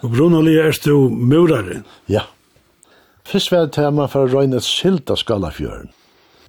[0.02, 1.82] Og Brunoli er du murare?
[2.10, 2.24] Ja.
[3.28, 5.92] Først var det tema for å røyne et skilt av Skallafjøren.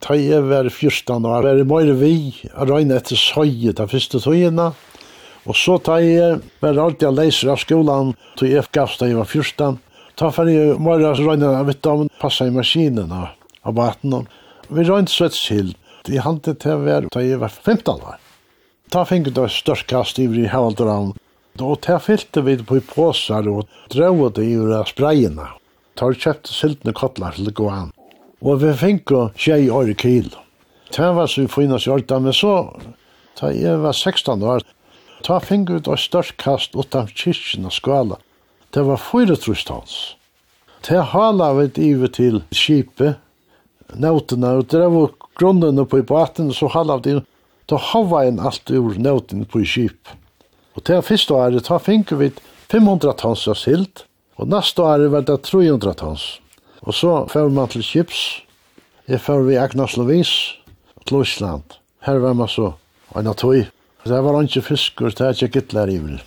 [0.03, 2.15] Da jeg var 14 år, var det mer vi
[2.55, 4.71] å røyne etter søye de første togene.
[5.43, 9.19] Og så da jeg var alltid jeg leser av skolan, tog jeg gavst da jeg
[9.19, 9.79] var 14.
[10.19, 14.23] Da var jeg mye å røyne av mitt om, passet i maskinen og baten.
[14.71, 15.77] Vi røyne så et skilt.
[16.09, 18.22] Jeg halte til å være da jeg var 15 år
[18.93, 21.15] ta finket størst kast i vi halvdran.
[21.57, 25.47] Då ta fylte vi på i påsar og drøvde det i ura sprayene.
[25.97, 27.89] Ta kjøpte siltne kottlar til Goan.
[28.41, 30.37] Og vi finket tjei år i kilo.
[30.93, 32.53] Det var så vi finnes i orda, men så,
[33.39, 34.61] ta jeg var 16 år,
[35.25, 38.21] ta finket av kast utan kyrkina skala.
[38.69, 40.15] Det var fyra trustans.
[40.85, 43.17] Det hala vi iver til skipet,
[43.97, 47.23] nautene, og var grunnen på i baten, så hala vi til
[47.73, 50.11] da hava en alt ur nøyden på i kip.
[50.77, 52.29] Og til første året ta finker vi
[52.69, 54.05] 500 tons av silt,
[54.37, 56.25] og neste året var det 300 tons.
[56.83, 58.43] Og så fer man til kips,
[59.09, 60.31] jeg fer vi Agnar Slovins
[61.07, 61.79] til Island.
[62.05, 62.73] Her var man så
[63.15, 63.65] en av tog.
[64.03, 66.21] Det var ikke fiskur, det er ikke gittler i vil.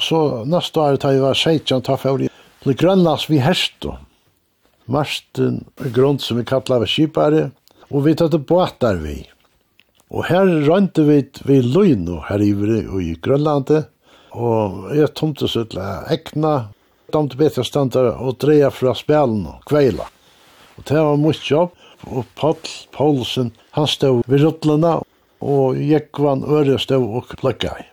[0.00, 2.30] Så neste år, ta jeg var 16, ta fer vi
[2.64, 3.94] til Grønlands vi herstå.
[4.90, 5.62] Marsten
[5.94, 7.48] grunn som vi kallar vi skipare,
[7.88, 9.22] og vi tatt båtar vi.
[10.14, 13.88] Og her rønte vi vi løgn her ivre og i Grønlandet,
[14.30, 15.82] og jeg tomte seg til
[16.14, 16.68] ekna,
[17.10, 20.06] tomte bedre standa og dreia fra spelen og kveila.
[20.78, 21.74] Og det var mye jobb,
[22.06, 22.62] og Paul
[22.94, 25.00] Paulsen, han stod ved rutlene,
[25.42, 27.86] og Jekvan Øre stod og plugga i.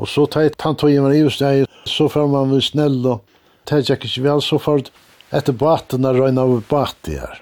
[0.00, 3.20] Og så teit han tog hjemme i steg, så får man vi snill, og
[3.68, 4.88] teit jeg ikke vel, så får
[5.32, 7.40] etter baten er røyna over baten her.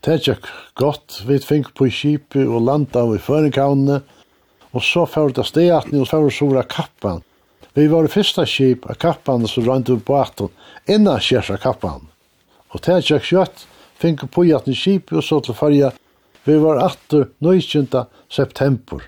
[0.00, 0.46] Det gikk
[0.80, 1.20] godt.
[1.28, 4.00] Vi fikk på skipet og landa i Føringhavnene.
[4.72, 7.20] Og så fyrir det stedatni og fyrir sura kappan.
[7.74, 10.50] Vi var det fyrsta skip av kappan som rønt upp båten
[10.90, 12.06] innan skjersa kappan.
[12.70, 13.66] Og det gikk kjøtt,
[14.00, 15.90] fikk på jatni skip og så til fyrja.
[16.48, 18.06] Vi var atter 19.
[18.32, 19.04] september.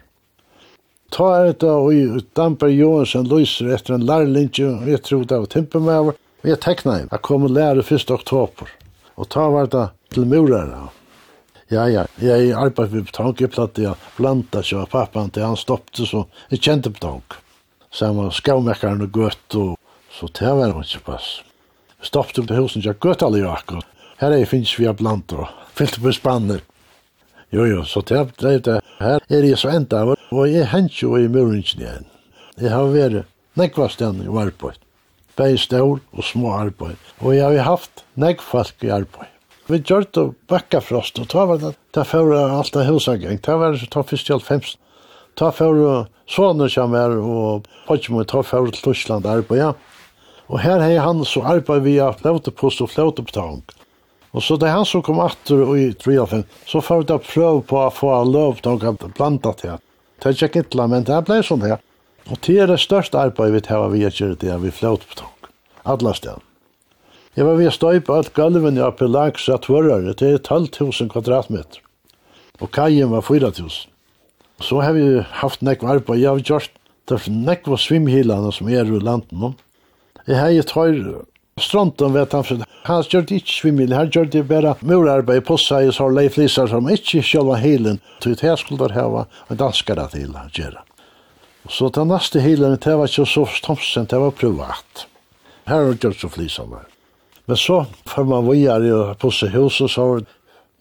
[1.12, 5.50] Ta er det og Damper Johansen løser etter en lærlinje og jeg tror det var
[5.54, 7.10] timpermøver, og jeg tekna inn.
[7.12, 8.10] Jeg kom og lærer 1.
[8.10, 8.70] oktober.
[9.16, 10.88] Og ta var det til murare.
[11.72, 15.56] Ja, ja, jeg arbeid med betong, jeg platt jeg blanda seg av pappan til han
[15.56, 17.22] stoppte, så jeg kjente betong.
[17.92, 19.78] Så han var skavmekkaren og gøtt, og
[20.12, 21.30] så det var ikke pass.
[21.98, 23.88] Jeg stoppte på husen, jeg gøtt alle jo akkurat.
[24.20, 26.68] Her er jeg finnes vi av blanda, og fyllte på spannet.
[27.52, 28.78] Jo, jo, så det er det.
[29.00, 32.08] Her er jeg så enda, og jeg hent jo i muringen igjen.
[32.60, 34.76] Jeg har vært nekvast enn i arbeid.
[35.40, 37.00] Begge stål og små arbeid.
[37.24, 39.31] Og jeg har haft nekvast i arbeid.
[39.70, 43.54] Vi gjør det bakka frost, og ta var det, ta fyrir alt det husagang, ta
[43.60, 44.74] var det, ta fyrst i alfems,
[45.38, 49.70] ta fyrir sånne som er, og Pajmo, ta fyrir til Tyskland arbeid, ja.
[50.50, 53.62] Og her hei han så arbeid via flautepost og flautepetang.
[54.32, 57.78] Og så det han som kom atter i 3.5, så får vi da prøve på
[57.78, 59.80] å få lov til å blanda til.
[60.18, 61.78] Det er ikke ikke, men det ble sånn her.
[62.30, 65.52] Og det er det største arbeidet vi tar vi gjør det, vi flautebetalung.
[65.84, 66.51] Alla stedene.
[67.32, 71.80] Jeg var ved å støype alt gulven i Apelags av tvørere til 12.000 kvadratmeter.
[72.60, 73.88] Og kajen var 4.000.
[74.62, 76.20] Så har vi haft nekk arbeid.
[76.20, 76.74] Jeg har gjort
[77.08, 79.56] det for var svimhilene som er i landen.
[80.26, 81.22] Jeg har gjort høyre
[81.60, 85.58] Stronten vet han, for han gjør det ikke svimmel, han gjør det bare murarbeid på
[85.60, 89.60] seg, så har leif lisar som ikke sjølva helen, så det skulle der hava en
[89.60, 90.80] danskare til å gjøre.
[91.68, 95.04] Så den neste helen, det var ikke så stomsen, det var privat.
[95.68, 96.80] Her har gjort så flisene.
[97.46, 100.20] Men så får man vidare och pussa hus og så.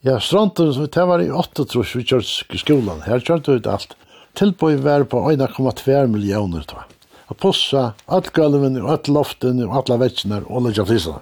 [0.02, 3.04] Ja, stranden, det var i 8 trus vi kjørte skolan.
[3.06, 3.95] Her kjørte vi ut alt.
[4.34, 6.97] Tilbøy var på 1,2 millioner, tror jeg.
[7.30, 11.21] Og pussa alt gulven og alt loften og alla vetsene og alle kjørtlisene.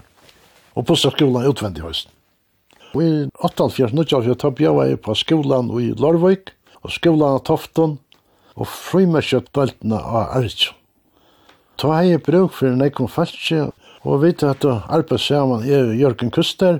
[0.76, 2.12] Og pussa skolan utvendig høsten.
[2.96, 3.12] Og i
[3.46, 7.98] 8-4-9 tabbe jeg var på skolan i Lorvøk og skolan av Tofton
[8.56, 10.76] og frimerskjøtt døltene av Arjun.
[11.80, 13.70] Ta hei bruk for en ekon falskje
[14.08, 16.80] Og vi vet at arbeid sammen er Jørgen Kuster.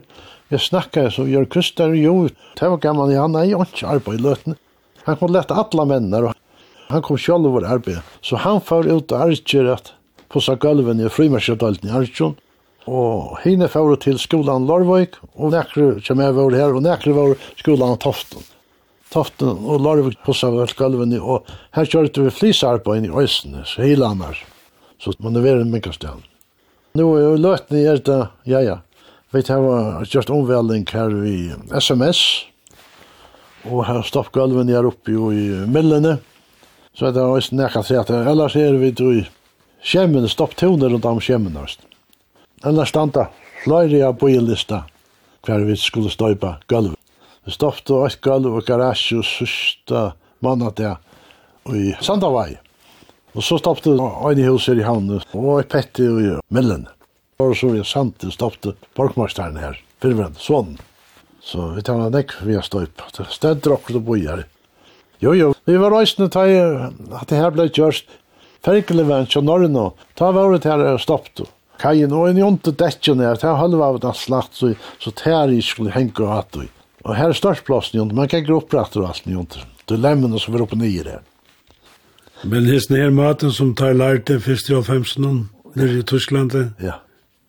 [0.50, 4.24] Jeg snakket så Jørgen Kuster, jo, det var gammel, han er jo ikke arbeid i
[4.24, 4.56] løtene.
[5.06, 6.36] Han kom lett alle mennene, og
[6.90, 8.00] han kom selv over arbeid.
[8.22, 9.94] Så han får ut og arbeid at
[10.30, 12.38] pussa gulven i frimerskjødalten i Arjun.
[12.90, 17.36] Og henne får til skolan Larvøk, og nekre som jeg var her, og nekre var
[17.60, 18.46] skolan Toften.
[19.10, 23.82] Toften og Larvøk på vel gulven i, og her kjørte vi flisarbeid i Øysene, så
[23.82, 24.44] hele annars.
[25.00, 26.24] Så man er ved en minkastel.
[26.98, 28.78] Nu er jo løtt ni er det, ja, ja.
[29.30, 32.22] Vi har gjort omvelding her i SMS,
[33.70, 36.18] og har stopp gulven er oppe i millene.
[36.98, 39.20] Så det har også nekka til at ellers er vi i
[39.86, 41.60] skjemmen, stopptoner rundt om skjemmen.
[42.66, 43.30] Ellers standa
[43.64, 44.84] flere av bøyelista
[45.46, 46.98] hver vi skulle støypa gulven.
[47.46, 50.98] Vi stoppte et gulv og garasje og sørste där.
[51.64, 52.58] Och i Sandavai.
[53.38, 56.88] Og så stoppte en i huset i havnet, og et petti i mellom.
[57.40, 60.74] Og så vi sant, det stoppte Borgmarstein her, firmeren, sånn.
[61.46, 63.06] Så vi tar en nekk vi har støyp.
[63.32, 64.44] Stedt drakket og boi her.
[65.24, 66.58] Jo, jo, vi var røysene til
[67.16, 68.10] at det her ble gjørst.
[68.66, 71.48] Ferkele var en kjønnorren og ta det her og.
[71.80, 75.62] Kajen og en jonte dekken her, ta halva av den slagt, så, så tær i
[75.64, 76.60] skulle henge og hatt.
[77.06, 79.64] Og her er størst plass, man kan ikke opprette og alt jonte.
[79.96, 81.24] er lemmene som er oppe nye her.
[82.44, 87.00] Men hesten her maten som tar lærte først i 15 nere i Tyskland, ja.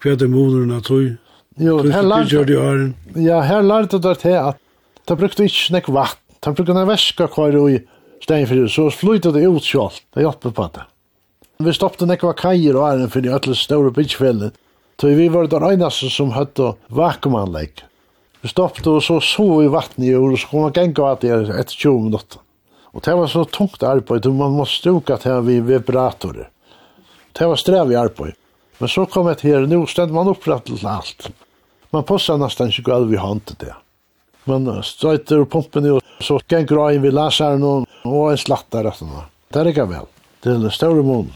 [0.03, 1.13] hva er det moderen av tog?
[1.61, 4.59] Jo, her lærte, ja, her lærte det til at
[5.09, 7.87] de brukte ikke nek vatt, de brukte nek væske kvar i stein
[8.25, 10.87] steinfyrir, så flyttet det ut sjalt, det hjelper på det.
[11.61, 14.57] Vi stoppte nek var kajer og æren for de alle store byggfjellet,
[15.01, 17.85] så vi var der eneste som hadde vakuumanlegg.
[18.41, 21.23] Vi stoppte og så så vi vattnet i jord, og så kom man gengå at
[21.25, 22.41] det er etter 20 minutter.
[22.93, 26.49] Og det var så tungt arbeid, og man måste stuka til vi vibratorer.
[27.33, 28.35] Det var strev i arbeid.
[28.79, 31.29] Men så kom et her, nå stendte man opprett til alt.
[31.93, 33.75] Man passar nästan inte gulv i hand till det.
[34.45, 38.87] Man stöter ur pumpen og så kan dra in vid läsaren och, och en slattar.
[38.87, 38.95] Och
[39.53, 40.07] det er ikke vel.
[40.43, 41.33] Det er en större mån.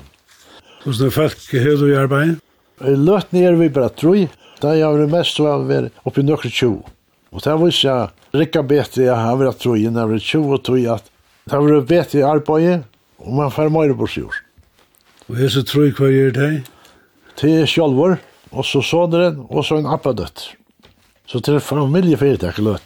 [0.84, 2.38] Hvordan er folk hur du i arbeid?
[2.80, 4.28] I Löt ner vi bare bara tror.
[4.60, 6.82] Där jag var mest var vi oppi nøkker tjo.
[7.30, 7.96] Og det var ikke
[8.32, 11.10] rikka bedre jeg har vært varit tror innan jag var 20 och tror at
[11.44, 12.84] Det var bet i arbeidet,
[13.18, 14.36] og man får mer på sjur.
[15.28, 16.50] Og jeg så tror jeg hva gjør det?
[17.40, 18.18] Til sjolvor,
[18.52, 20.50] og så såneren, og så en appadøtt.
[21.28, 22.84] Så til familiefyrtek løt.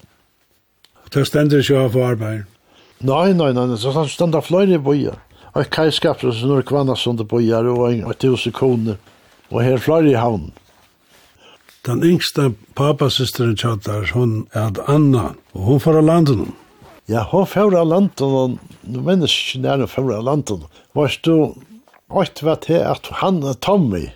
[1.05, 2.47] Og det stender ikke av arbeid?
[2.99, 5.19] Nei, nei, nei, nei, så stender flere boier.
[5.55, 8.99] Og et kajskap, så når kvanna sånne boier, og en tusen koner,
[9.51, 10.51] og her flere i havn.
[11.87, 16.57] Den yngste papasysteren tjattar, hun er Anna, og hun får av landet henne.
[17.09, 20.67] Ja, hon fører av landen, og nå minnes ikke nærmere fører av landen.
[20.93, 21.55] Var du,
[22.13, 24.11] åkt var til at han Tommy,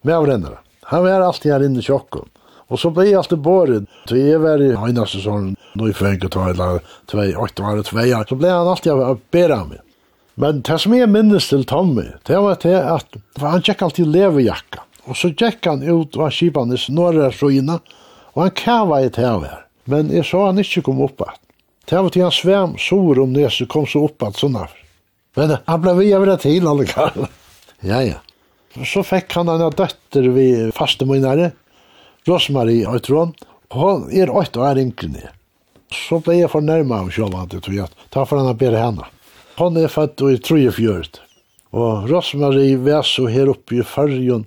[0.00, 0.62] med avrennere.
[0.88, 2.24] Han var alltid her inne i kjokken.
[2.72, 3.90] Og så ble jeg alltid båret.
[4.08, 6.80] Så jeg var i høyna sesongen, nå i fengt og tog, eller
[7.12, 9.82] tvei, åtte var det tvei, så ble han alltid av bera meg.
[10.40, 14.86] Men det som jeg minnes til Tommy, det var til at han tjekk alltid levejakka.
[15.04, 17.76] Og så tjekk han ut av kipanis norra sjøyna,
[18.32, 19.66] og han kava i til her.
[19.84, 21.36] Men jeg så han ikke kom opp at.
[21.88, 24.74] Det var til han svæm sår om neset kom så opp at sånn av.
[25.38, 27.28] Men han ble via ved til alle kall.
[27.90, 28.18] ja, ja.
[28.84, 31.52] Så fikk han en døtter vi faste fastemunare,
[32.28, 33.32] Rosmarie Øytron,
[33.72, 35.30] og hun er åtte er yngre
[35.88, 37.88] Så ble jeg fornærmet av sjålandet, tror jeg.
[38.12, 39.08] Ta for han å bære henne.
[39.56, 41.24] Hun er født i 34.
[41.72, 44.44] Og Rosmarie var så her oppe i fargen,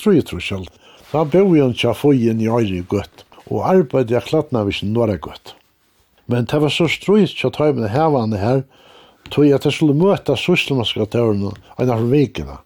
[0.00, 0.72] tror jeg tror selv.
[1.12, 4.82] Da bor hun til å få inn i øyre godt, og arbeidet jeg klattene hvis
[4.88, 5.57] noe er godt.
[6.30, 8.64] Men det var så strøyt til å ta tøymene hevane her,
[9.32, 12.58] tog jeg til skulle møte sysselmaskatørene en av vikene.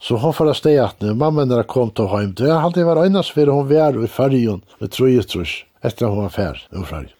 [0.00, 3.00] Så hun får steg at nu, mamma når kom til heim, det er alltid var
[3.02, 7.14] øynes for hun var i färgen med trus trus, etter hun var fær i färgen.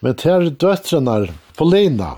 [0.00, 2.14] Men til døtrene, Polina,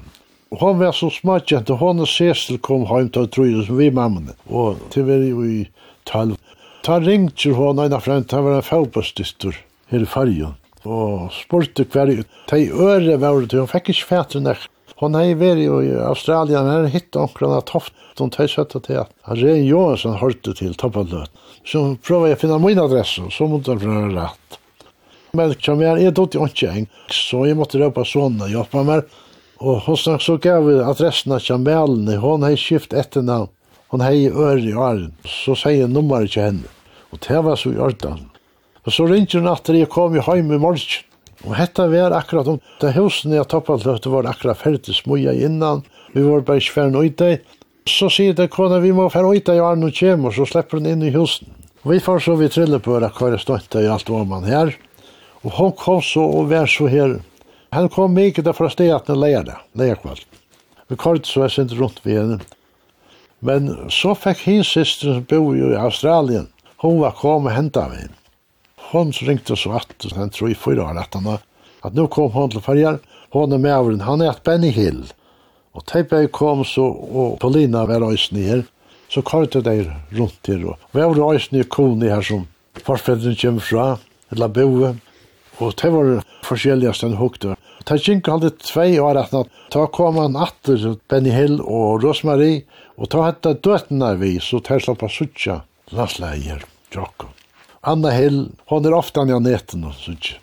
[0.61, 4.37] hun var så smakjent, og hun og Cecil kom heim til trus vi mamma.
[4.49, 5.69] og til vi i
[6.05, 6.37] talv.
[6.85, 9.57] Ta ringte hun ena frem, det var en fotbollsdyster
[9.89, 14.69] her i färgen og spurte hver de øre var det, hun fikk ikke fætre nek.
[15.03, 19.01] Hon hei veri i Australien, men her hittet omkring av toft, hon teg søtta til
[19.03, 21.33] at han rei Johansson hørte til toppalløt.
[21.67, 24.59] Så prøver jeg å finne min adresse, så måtte jeg prøve rett.
[25.35, 29.09] Men som jeg er dødt i åndkjeng, så jeg måtte røpa sånne hjelpe meg.
[29.65, 33.51] Og hos nok så gav vi adressen av Kjamelen, hon har skift etter etternavn,
[33.91, 36.71] hon i øre i åren, så sier nummeret til henne.
[37.11, 38.25] Og det var så i ordan.
[38.85, 41.03] Og så ringte hun at jeg kom i heim i morgen.
[41.45, 45.83] Og hetta var akkurat om det husen jeg toppet løtte var akkurat ferdig smuja innan.
[46.15, 47.31] Vi var bare ikke ferdig nøyde.
[47.89, 50.81] Så sier det kona vi må ferdig nøyde i Arne og Kjem, og så slipper
[50.81, 51.51] hun inn i husen.
[51.85, 54.73] Og vi får så vi trille på hver hver støtte i alt var man her.
[55.45, 57.19] Og hun kom så og var så her.
[57.77, 60.21] Han kom mye der fra stedet at han leier det, leier kvall.
[60.89, 62.41] Vi kort så jeg sendte rundt ved henne.
[63.45, 66.49] Men så fikk hins systeren som bor i Australien.
[66.81, 68.24] Hun var kommet og hentet med henne
[68.91, 71.39] hon så ringte så att sen tror i förra att han
[71.81, 72.99] att nu kom hon till färjan
[73.31, 75.13] hon är med över han är att Benny Hill.
[75.73, 78.65] Och Tejberg kom så och Paulina var ös ner
[79.09, 82.47] så kallade de runt till och vi var ös ner koni här som
[82.83, 83.99] farfädren kom fra
[84.33, 84.97] eller boe
[85.59, 89.35] og det var forskjelliga stendt hukte Det gikk aldri tvei år at
[89.71, 92.63] ta kom han atter Benny Hill og Rosmarie
[92.97, 95.61] og ta hette døtene vi så tar slapp av suttja
[95.93, 96.65] landsleier,
[96.95, 97.44] Jakob.
[97.85, 100.39] Anna Hill, hon er ofta nja neten, synes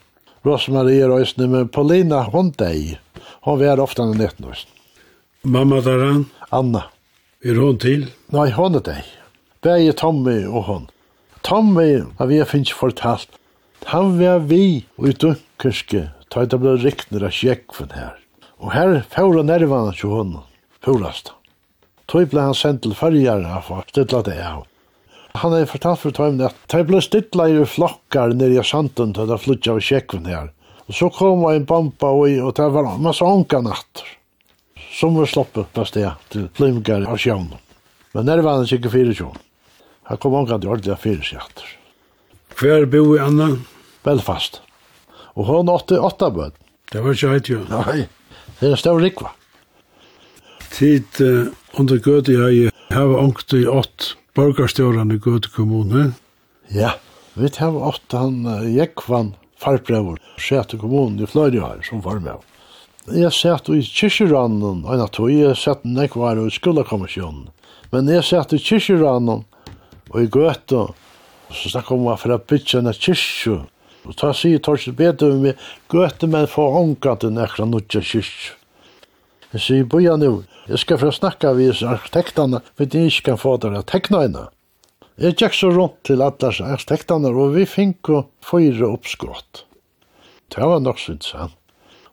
[0.46, 2.98] Rosmarie er òsne, men Paulina, hon deg.
[3.46, 4.70] Hon er ofta nja neten, òsne.
[5.44, 6.28] Mamma daran?
[6.54, 6.88] Anna.
[7.42, 8.08] Er hon til?
[8.34, 9.10] Nei, hon er deg.
[9.66, 10.88] Begge Tommy og hon.
[11.46, 13.30] Tommy, har vi finnst fortalt,
[13.90, 18.18] han var vi i dunkerske, ta det ble rikner av sjekven her.
[18.62, 20.36] Og her færa nervene til hon,
[20.86, 21.34] færast.
[22.06, 24.68] Tøy ble han sendt til fargjerne for å stille det av.
[25.34, 29.30] Han har fortalt for tøymen at det ble stilla i flokkar nere i santen til
[29.30, 30.50] det flytja av kjekven her.
[30.92, 34.08] Og så kom en bomba og, og det var masse onka natter.
[34.92, 37.54] Som var sloppet på sted til flimgar av sjøvn.
[38.12, 39.40] Men nere var han sikkert fyrir sjøvn.
[40.12, 41.64] Han kom onka til ordelig fyrir sjøvn.
[42.60, 43.54] Hver bo i Anna?
[44.04, 44.60] Belfast.
[45.40, 46.58] Og hun åtte åtta bød.
[46.92, 47.62] Det var ikke heit jo.
[47.72, 48.02] Nei,
[48.60, 49.32] det er stav rikva.
[50.76, 51.48] Tid uh,
[51.80, 56.12] under gøy jeg har ångt i hei borgarstjóran i Gøte kommune.
[56.72, 56.94] Ja,
[57.34, 62.40] vi tar åtta han uh, Jekvann farbrevur, Sjæte kommune i Fløyri her, som var med.
[63.12, 67.50] Jeg satt i kyrkjerannen, og jeg tog jeg satt nekvar i skolekommisjonen.
[67.92, 69.44] Men jeg satt i kyrkjerannen,
[70.12, 70.88] og i Gøte,
[71.52, 73.60] så snakk om for å bytja en kyrkjø.
[74.08, 75.60] Og ta sig sier Torsten Bedøv med
[75.92, 78.61] Gøte, men få honka til nekra nutja kyrkjø.
[79.52, 83.58] Jeg sier, boja nu, jeg skal få snakka vi arkitektene, for de ikke kan få
[83.60, 84.44] dere å tekna henne.
[85.20, 89.66] Jeg gikk så rundt til alle arkitektene, og vi fikk å fyra oppskott.
[90.56, 91.58] Det var nok så interessant.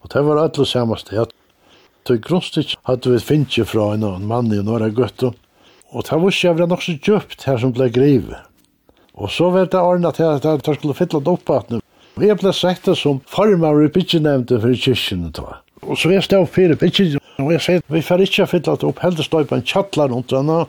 [0.02, 1.30] Og det var alle samme sted.
[2.08, 5.32] Det grunnstyrt hadde vi finnet fra en, mann i Norra Gøtto,
[5.94, 8.42] og det var ikke jeg nok så djupt her som ble grivet.
[9.14, 11.78] Og så var det ordnet til at jeg skulle fylle det opp at nu.
[12.18, 15.30] Og jeg ble sett det som former i bytjenevnte for kyrkjene.
[15.86, 19.00] Og så jeg stod fire bytjenevnte Og jeg sier, vi får ikke fylle det opp,
[19.04, 20.64] heldig støype en kjattler rundt denne,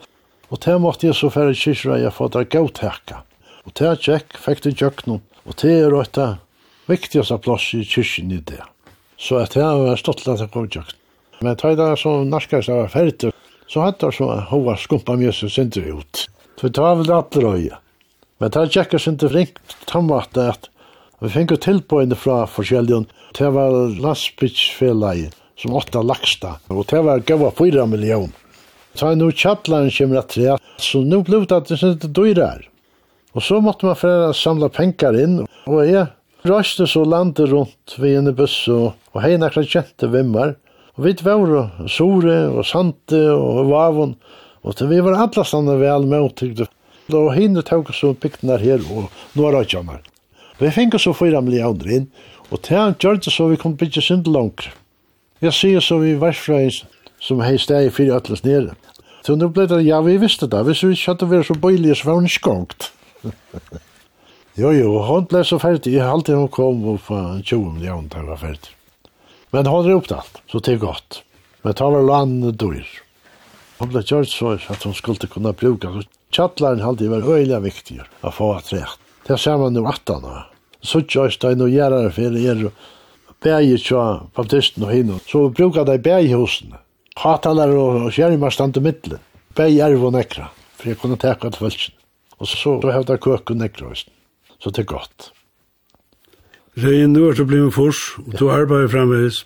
[0.49, 3.23] og det måtte jeg så færre kyrkjøra jeg få det gautekka.
[3.65, 6.19] Og det er tjekk, fikk det kjøkkenen, og det er et
[6.89, 8.61] viktigste plass i kyrkjen i det.
[9.17, 10.97] Så at jeg var stått til at jeg kom kjøkken.
[11.41, 13.33] Men da jeg så norskast jeg var ferdig,
[13.69, 16.25] så hadde jeg så hova skumpa mjøse sindri ut.
[16.59, 17.81] Så det var vel alle røye.
[18.39, 19.53] Men da kjekk jeg sindri fring,
[19.89, 20.69] tannvatt at
[21.19, 23.07] vi fikk tilbøyne fra forskjellige,
[23.37, 23.73] det var
[24.05, 26.57] lastbitsfellet som åtta laksta.
[26.71, 28.35] Og det var gav 4 miljoner.
[28.93, 32.69] Så nu tjattlaren kommer att trea, så nu blev det att det inte dyrar.
[33.31, 36.07] Og så måtte man för samla pengar inn, og jeg
[36.49, 40.55] røste så landet rundt ved en buss, og, og hei nakra kjente vimmar.
[40.97, 44.15] Og vi var Sore og Sante og Vavon,
[44.65, 46.67] og til vi var alla stanna vel med uttrykte.
[47.13, 50.01] Og hinne tog så piknar her og några kjammar.
[50.59, 52.11] Vi fikk så fyra miljoner inn,
[52.49, 54.67] og til han gjør det så vi kom bytja synd langt.
[55.39, 56.81] Jeg sier så vi versfrøys
[57.23, 58.73] som hei steg i fyrir atlas nere.
[59.23, 62.09] Så nu ble det, ja, vi visste det, hvis vi kjøtte vi så bøylig, så
[62.09, 62.89] var hun ikke gongt.
[64.61, 68.23] jo, jo, hun ble så ferdig, jeg halte hun kom opp på 20 millioner til
[68.23, 68.75] hun var ferdig.
[69.55, 71.21] Men hun er opptatt, så det er godt.
[71.63, 72.87] Men tar var landet dyr.
[73.79, 75.91] Hun ble gjort så at hun skulle kunne bruke.
[76.35, 78.99] Tjattlaren halte var øyelig viktig å få at rett.
[79.27, 80.47] Det ser man nu 18 år.
[80.83, 82.69] Så gjørs det noe gjerne for er
[83.43, 84.03] bægi tja
[84.35, 86.79] baptisten og hinn, så vi brukar det i bægi hosene.
[87.19, 89.19] Katalar og skjermar stand i middelen.
[89.55, 91.95] Bægi erv og nekra, for jeg kunne teka til fölksen.
[92.39, 94.13] Og så hevda køk og nekra hosene.
[94.59, 95.31] Så det er godt.
[96.77, 99.43] Regin, du er til å fors, og du arbeider fremveis.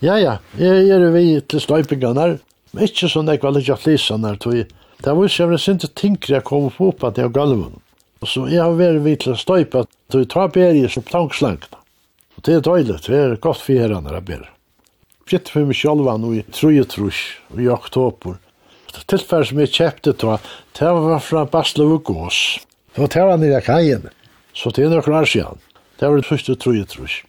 [0.00, 2.38] Ja, ja, jeg er vi til sløypingarna,
[2.72, 4.68] men ikke sånn jeg var litt jatlisanar, tog jeg.
[5.00, 7.78] Det var ikke jeg sinte tinkri jeg kom på oppa til galvun.
[8.20, 11.79] Og så jeg har vært vi til sløypa, tog jeg tar berg som tangslangt.
[12.40, 14.46] Og det er døylet, det er godt for her andre ber.
[15.28, 17.18] Fjettet for meg selv var nå i Trujetrus
[17.52, 18.38] i oktober.
[18.94, 22.40] Det Tilfell som jeg kjøpte til, det var fra Baslev og Gås.
[22.96, 24.08] Det var det var nere i kajen.
[24.56, 25.60] Så det er nok rar siden.
[26.00, 27.20] Det var det første Trujetrus.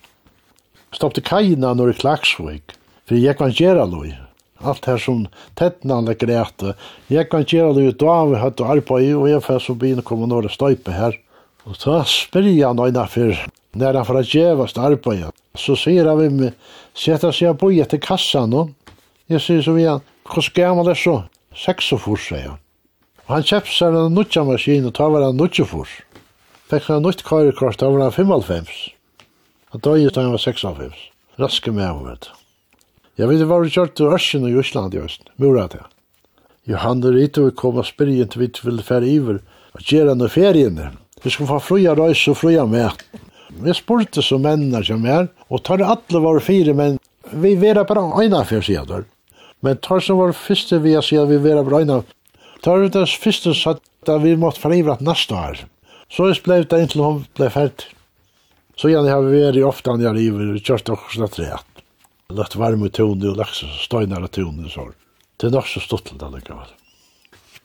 [0.96, 2.64] Stoppte kajen når i klagsvig,
[3.04, 4.16] for jeg kan gjøre noe.
[4.64, 5.26] Alt her som
[5.60, 6.78] tettene han grete.
[7.12, 10.32] Jeg kan gjøre lov da vi hadde arbeid, og jeg fikk så begynne å komme
[10.32, 11.20] når det støype her.
[11.68, 15.32] Og da spør jeg noen for när han för att jävast arbeta.
[15.56, 16.54] Så säger han vid mig,
[16.94, 18.54] sätta sig på i till kassan.
[18.54, 18.70] Och
[19.26, 20.02] jag säger så vid han,
[20.36, 21.24] hur ska jag det så?
[21.66, 22.58] Sex och furs, säger han.
[23.26, 26.02] Och han köpte sig en nutja maskin och tar varandra nutja furs.
[26.70, 28.66] Fick han nutt karikors, tar varandra 55.
[29.70, 31.08] Han dög ut han var 56.
[31.36, 32.30] Raske med honom, vet
[33.16, 35.22] Jag vet inte var vi kört till Örsen i Island i öst.
[35.36, 35.86] Murat jag.
[36.64, 39.42] Johan där ute och kom och spyrde inte vitt vill färre iver.
[39.72, 40.88] Vad ger han i ferien?
[41.24, 42.92] Vi ska få fruja röjs och fruja med.
[43.60, 47.00] Vi spurte som mennene som er, og tar alle var fire menn.
[47.32, 49.04] Vi vera bara øyne for siden der.
[49.62, 52.02] Men tar som var første vi har siden, vi vera bara øyne.
[52.64, 55.66] Tar vi det første satt at vi måtte frivrat neste år.
[56.12, 57.92] Så jeg ble det inntil hun ble ferdig.
[58.80, 61.84] Så gjerne har vi vært ofte når jeg river kjørt og slett rett.
[62.32, 64.88] Lagt varme tone og lagt støynere tone så.
[65.38, 66.70] Det er nok så stått til det likevel.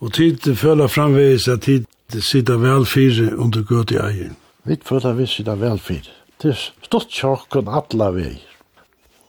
[0.05, 1.87] Og tid føler framvis at tid
[2.21, 4.37] sitter vel fire under gøt i egen.
[4.67, 6.13] Vi føler vi sitter vel for.
[6.43, 8.45] Det er stått sjokk og alle veier.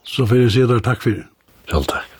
[0.07, 1.27] Så får jeg si deg takk for det.
[1.69, 2.16] Selv takk.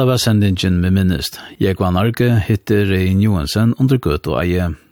[0.00, 1.34] Hatta var sendingen med minnest.
[1.60, 4.70] Jeg var narge, hittir Rein Johansen under gøt og eie